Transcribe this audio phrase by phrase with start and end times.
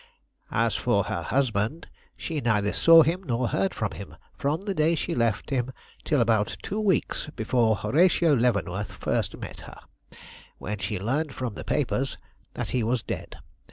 [0.49, 1.85] As for her husband,
[2.17, 5.69] she neither saw him, nor heard from him, from the day she left him
[6.03, 9.77] till about two weeks before Horatio Leavenworth first met her,
[10.57, 12.17] when she learned from the papers
[12.55, 13.35] that he was dead.